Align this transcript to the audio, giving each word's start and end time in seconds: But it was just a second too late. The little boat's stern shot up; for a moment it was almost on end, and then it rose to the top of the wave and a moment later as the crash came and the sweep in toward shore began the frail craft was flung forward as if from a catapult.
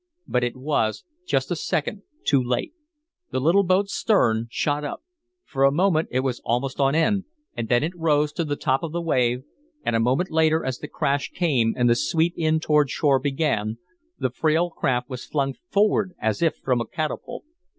But 0.27 0.43
it 0.43 0.57
was 0.57 1.03
just 1.27 1.51
a 1.51 1.55
second 1.55 2.01
too 2.23 2.41
late. 2.43 2.73
The 3.29 3.39
little 3.39 3.61
boat's 3.61 3.93
stern 3.93 4.47
shot 4.49 4.83
up; 4.83 5.03
for 5.45 5.63
a 5.63 5.71
moment 5.71 6.07
it 6.11 6.21
was 6.21 6.41
almost 6.43 6.79
on 6.79 6.95
end, 6.95 7.25
and 7.55 7.69
then 7.69 7.83
it 7.83 7.93
rose 7.95 8.33
to 8.33 8.43
the 8.43 8.55
top 8.55 8.81
of 8.81 8.93
the 8.93 8.99
wave 9.03 9.43
and 9.85 9.95
a 9.95 9.99
moment 9.99 10.31
later 10.31 10.65
as 10.65 10.79
the 10.79 10.87
crash 10.87 11.29
came 11.29 11.75
and 11.77 11.87
the 11.87 11.93
sweep 11.93 12.33
in 12.35 12.59
toward 12.59 12.89
shore 12.89 13.19
began 13.19 13.77
the 14.17 14.31
frail 14.31 14.71
craft 14.71 15.07
was 15.07 15.27
flung 15.27 15.53
forward 15.69 16.15
as 16.19 16.41
if 16.41 16.55
from 16.55 16.81
a 16.81 16.87
catapult. 16.87 17.43